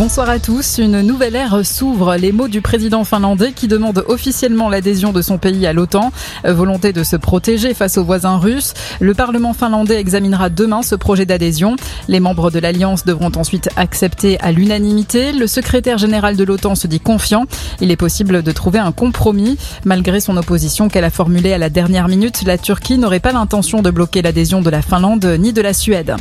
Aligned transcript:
Bonsoir 0.00 0.30
à 0.30 0.38
tous. 0.38 0.78
Une 0.78 1.02
nouvelle 1.02 1.36
ère 1.36 1.60
s'ouvre. 1.62 2.16
Les 2.16 2.32
mots 2.32 2.48
du 2.48 2.62
président 2.62 3.04
finlandais 3.04 3.52
qui 3.52 3.68
demande 3.68 4.02
officiellement 4.08 4.70
l'adhésion 4.70 5.12
de 5.12 5.20
son 5.20 5.36
pays 5.36 5.66
à 5.66 5.74
l'OTAN. 5.74 6.10
Volonté 6.42 6.94
de 6.94 7.04
se 7.04 7.16
protéger 7.16 7.74
face 7.74 7.98
aux 7.98 8.04
voisins 8.04 8.38
russes. 8.38 8.72
Le 8.98 9.12
Parlement 9.12 9.52
finlandais 9.52 10.00
examinera 10.00 10.48
demain 10.48 10.80
ce 10.80 10.94
projet 10.94 11.26
d'adhésion. 11.26 11.76
Les 12.08 12.18
membres 12.18 12.50
de 12.50 12.58
l'Alliance 12.58 13.04
devront 13.04 13.30
ensuite 13.36 13.68
accepter 13.76 14.40
à 14.40 14.52
l'unanimité. 14.52 15.32
Le 15.32 15.46
secrétaire 15.46 15.98
général 15.98 16.34
de 16.34 16.44
l'OTAN 16.44 16.76
se 16.76 16.86
dit 16.86 17.00
confiant. 17.00 17.44
Il 17.82 17.90
est 17.90 17.96
possible 17.96 18.42
de 18.42 18.52
trouver 18.52 18.78
un 18.78 18.92
compromis. 18.92 19.58
Malgré 19.84 20.20
son 20.20 20.38
opposition 20.38 20.88
qu'elle 20.88 21.04
a 21.04 21.10
formulée 21.10 21.52
à 21.52 21.58
la 21.58 21.68
dernière 21.68 22.08
minute, 22.08 22.44
la 22.46 22.56
Turquie 22.56 22.96
n'aurait 22.96 23.20
pas 23.20 23.32
l'intention 23.32 23.82
de 23.82 23.90
bloquer 23.90 24.22
l'adhésion 24.22 24.62
de 24.62 24.70
la 24.70 24.80
Finlande 24.80 25.26
ni 25.38 25.52
de 25.52 25.60
la 25.60 25.74
Suède. 25.74 26.16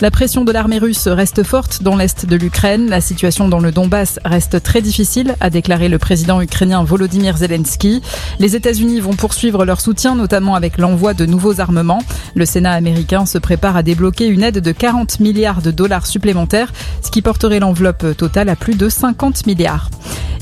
La 0.00 0.12
pression 0.12 0.44
de 0.44 0.52
l'armée 0.52 0.78
russe 0.78 1.08
reste 1.08 1.42
forte 1.42 1.82
dans 1.82 1.96
l'est 1.96 2.26
de 2.26 2.36
l'Ukraine. 2.36 2.88
La 2.88 3.00
situation 3.00 3.23
dans 3.24 3.58
le 3.58 3.72
Donbass 3.72 4.20
reste 4.26 4.62
très 4.62 4.82
difficile, 4.82 5.34
a 5.40 5.48
déclaré 5.48 5.88
le 5.88 5.98
président 5.98 6.42
ukrainien 6.42 6.84
Volodymyr 6.84 7.38
Zelensky. 7.38 8.02
Les 8.38 8.54
États-Unis 8.54 9.00
vont 9.00 9.14
poursuivre 9.14 9.64
leur 9.64 9.80
soutien, 9.80 10.14
notamment 10.14 10.54
avec 10.54 10.76
l'envoi 10.76 11.14
de 11.14 11.24
nouveaux 11.24 11.58
armements. 11.58 12.02
Le 12.34 12.44
Sénat 12.44 12.72
américain 12.72 13.24
se 13.24 13.38
prépare 13.38 13.78
à 13.78 13.82
débloquer 13.82 14.26
une 14.26 14.42
aide 14.42 14.58
de 14.58 14.72
40 14.72 15.20
milliards 15.20 15.62
de 15.62 15.70
dollars 15.70 16.06
supplémentaires, 16.06 16.70
ce 17.02 17.10
qui 17.10 17.22
porterait 17.22 17.60
l'enveloppe 17.60 18.14
totale 18.14 18.50
à 18.50 18.56
plus 18.56 18.74
de 18.74 18.90
50 18.90 19.46
milliards. 19.46 19.88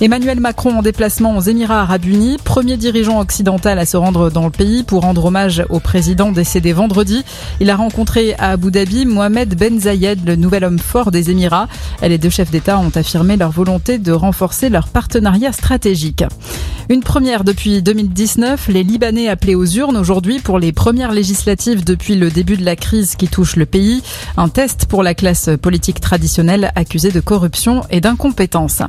Emmanuel 0.00 0.40
Macron 0.40 0.78
en 0.78 0.82
déplacement 0.82 1.36
aux 1.36 1.40
Émirats 1.40 1.82
arabes 1.82 2.06
unis, 2.06 2.38
premier 2.42 2.76
dirigeant 2.76 3.20
occidental 3.20 3.78
à 3.78 3.86
se 3.86 3.96
rendre 3.96 4.30
dans 4.30 4.44
le 4.44 4.50
pays 4.50 4.82
pour 4.82 5.02
rendre 5.02 5.26
hommage 5.26 5.64
au 5.68 5.78
président 5.78 6.32
décédé 6.32 6.72
vendredi. 6.72 7.24
Il 7.60 7.70
a 7.70 7.76
rencontré 7.76 8.34
à 8.34 8.50
Abu 8.50 8.70
Dhabi 8.70 9.06
Mohamed 9.06 9.54
Ben 9.56 9.78
Zayed, 9.78 10.26
le 10.26 10.34
nouvel 10.34 10.64
homme 10.64 10.78
fort 10.78 11.10
des 11.10 11.30
Émirats. 11.30 11.68
Les 12.02 12.18
deux 12.18 12.30
chefs 12.30 12.50
d'État 12.50 12.78
ont 12.78 12.90
affirmé 12.94 13.36
leur 13.36 13.50
volonté 13.50 13.98
de 13.98 14.12
renforcer 14.12 14.70
leur 14.70 14.88
partenariat 14.88 15.52
stratégique. 15.52 16.24
Une 16.88 17.00
première 17.00 17.44
depuis 17.44 17.80
2019, 17.80 18.68
les 18.68 18.82
Libanais 18.82 19.28
appelés 19.28 19.54
aux 19.54 19.64
urnes 19.64 19.96
aujourd'hui 19.96 20.40
pour 20.40 20.58
les 20.58 20.72
premières 20.72 21.12
législatives 21.12 21.84
depuis 21.84 22.16
le 22.16 22.30
début 22.30 22.56
de 22.56 22.64
la 22.64 22.76
crise 22.76 23.14
qui 23.14 23.28
touche 23.28 23.56
le 23.56 23.66
pays. 23.66 24.02
Un 24.36 24.48
test 24.48 24.86
pour 24.86 25.02
la 25.02 25.14
classe 25.14 25.48
politique 25.60 26.00
traditionnelle 26.00 26.72
accusée 26.74 27.12
de 27.12 27.20
corruption 27.20 27.82
et 27.90 28.00
d'incompétence. 28.00 28.82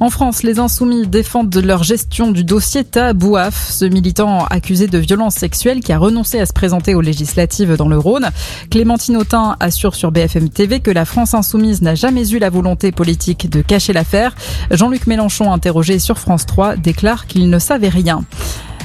En 0.00 0.10
France, 0.10 0.42
les 0.42 0.58
insoumis 0.58 1.06
défendent 1.06 1.54
leur 1.56 1.82
gestion 1.82 2.30
du 2.30 2.44
dossier 2.44 2.84
Tabouaf, 2.84 3.70
ce 3.70 3.84
militant 3.84 4.44
accusé 4.46 4.86
de 4.86 4.98
violence 4.98 5.34
sexuelle 5.34 5.80
qui 5.80 5.92
a 5.92 5.98
renoncé 5.98 6.40
à 6.40 6.46
se 6.46 6.52
présenter 6.52 6.94
aux 6.94 7.00
législatives 7.00 7.76
dans 7.76 7.88
le 7.88 7.98
Rhône. 7.98 8.30
Clémentine 8.70 9.16
Autain 9.16 9.56
assure 9.60 9.94
sur 9.94 10.12
BFM 10.12 10.48
TV 10.50 10.80
que 10.80 10.90
la 10.90 11.04
France 11.04 11.34
insoumise 11.34 11.82
n'a 11.82 11.94
jamais 11.94 12.30
eu 12.30 12.38
la 12.38 12.50
volonté 12.50 12.92
politique 12.92 13.48
de 13.50 13.62
cacher 13.62 13.92
l'affaire. 13.92 14.34
Jean-Luc 14.70 15.06
Mélenchon, 15.06 15.52
interrogé 15.52 15.98
sur 15.98 16.18
France 16.18 16.46
3, 16.46 16.76
déclare 16.76 17.26
qu'il 17.30 17.48
ne 17.48 17.58
savait 17.58 17.88
rien. 17.88 18.24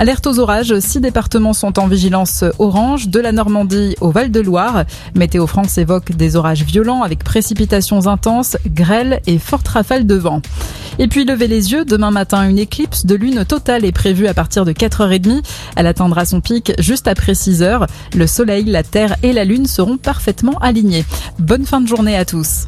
Alerte 0.00 0.28
aux 0.28 0.38
orages, 0.38 0.78
six 0.78 1.00
départements 1.00 1.52
sont 1.52 1.80
en 1.80 1.88
vigilance 1.88 2.44
orange, 2.60 3.08
de 3.08 3.18
la 3.18 3.32
Normandie 3.32 3.96
au 4.00 4.12
Val-de-Loire. 4.12 4.84
Météo 5.16 5.48
France 5.48 5.76
évoque 5.76 6.12
des 6.12 6.36
orages 6.36 6.62
violents 6.62 7.02
avec 7.02 7.24
précipitations 7.24 8.06
intenses, 8.06 8.56
grêles 8.64 9.20
et 9.26 9.38
fortes 9.38 9.66
rafales 9.66 10.06
de 10.06 10.14
vent. 10.14 10.40
Et 11.00 11.08
puis 11.08 11.24
levez 11.24 11.48
les 11.48 11.72
yeux, 11.72 11.84
demain 11.84 12.12
matin 12.12 12.48
une 12.48 12.60
éclipse 12.60 13.06
de 13.06 13.16
lune 13.16 13.44
totale 13.44 13.84
est 13.84 13.92
prévue 13.92 14.28
à 14.28 14.34
partir 14.34 14.64
de 14.64 14.72
4h30. 14.72 15.42
Elle 15.74 15.86
atteindra 15.88 16.24
son 16.24 16.40
pic 16.40 16.72
juste 16.78 17.08
après 17.08 17.32
6h. 17.32 17.88
Le 18.14 18.26
soleil, 18.28 18.64
la 18.64 18.84
terre 18.84 19.16
et 19.24 19.32
la 19.32 19.44
lune 19.44 19.66
seront 19.66 19.96
parfaitement 19.96 20.58
alignés. 20.60 21.04
Bonne 21.40 21.66
fin 21.66 21.80
de 21.80 21.88
journée 21.88 22.16
à 22.16 22.24
tous. 22.24 22.66